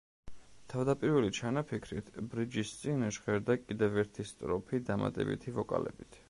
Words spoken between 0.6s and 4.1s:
თავდაპირველი ჩანაფიქრით, ბრიჯის წინ ჟღერდა კიდევ